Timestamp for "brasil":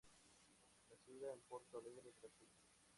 2.19-2.49